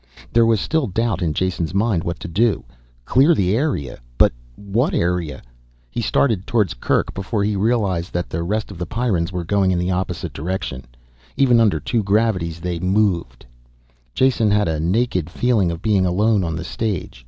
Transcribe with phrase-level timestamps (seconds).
[0.33, 2.63] There was still doubt in Jason's mind what to do.
[3.05, 3.99] Clear the area?
[4.17, 5.43] But what area?
[5.91, 9.69] He started towards Kerk, before he realized that the rest of the Pyrrans were going
[9.69, 10.85] in the opposite direction.
[11.37, 13.45] Even under two gravities they moved.
[14.15, 17.19] Jason had a naked feeling of being alone on the stage.